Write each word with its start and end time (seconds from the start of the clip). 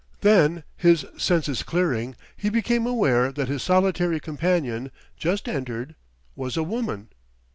Then, 0.21 0.63
his 0.75 1.05
senses 1.15 1.61
clearing, 1.61 2.15
he 2.35 2.49
became 2.49 2.87
aware 2.87 3.31
that 3.31 3.47
his 3.49 3.61
solitary 3.61 4.19
companion, 4.19 4.89
just 5.15 5.47
entered, 5.47 5.93
was 6.35 6.57
a 6.57 6.63
woman. 6.63 7.09